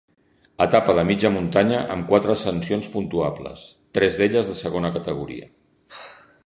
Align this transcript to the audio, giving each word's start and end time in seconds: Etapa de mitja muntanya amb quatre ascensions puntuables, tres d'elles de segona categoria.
Etapa 0.63 0.95
de 0.99 1.03
mitja 1.09 1.29
muntanya 1.35 1.83
amb 1.97 2.07
quatre 2.13 2.33
ascensions 2.37 2.89
puntuables, 2.95 3.67
tres 3.99 4.19
d'elles 4.23 4.53
de 4.53 4.59
segona 4.63 4.95
categoria. 4.99 5.51